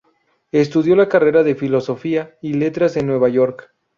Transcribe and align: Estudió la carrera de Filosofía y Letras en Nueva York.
Estudió 0.51 0.95
la 0.95 1.07
carrera 1.07 1.43
de 1.43 1.53
Filosofía 1.53 2.35
y 2.41 2.53
Letras 2.53 2.97
en 2.97 3.05
Nueva 3.05 3.29
York. 3.29 3.71